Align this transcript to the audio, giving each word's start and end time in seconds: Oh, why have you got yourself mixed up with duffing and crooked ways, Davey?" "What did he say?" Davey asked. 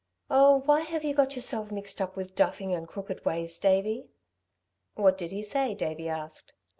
Oh, 0.31 0.61
why 0.65 0.79
have 0.79 1.03
you 1.03 1.13
got 1.13 1.35
yourself 1.35 1.69
mixed 1.71 2.01
up 2.01 2.15
with 2.15 2.33
duffing 2.33 2.73
and 2.73 2.87
crooked 2.87 3.23
ways, 3.23 3.59
Davey?" 3.59 4.09
"What 4.95 5.15
did 5.15 5.29
he 5.31 5.43
say?" 5.43 5.75
Davey 5.75 6.09
asked. 6.09 6.53